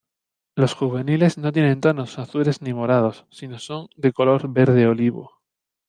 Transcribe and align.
Los 0.55 0.73
juveniles 0.73 1.37
no 1.37 1.51
tienen 1.51 1.79
tonos 1.79 2.17
azules 2.17 2.63
ni 2.63 2.73
morados, 2.73 3.27
sino 3.29 3.59
son 3.59 3.87
de 3.95 4.11
color 4.11 4.51
verde 4.51 4.87
olivo. 4.87 5.43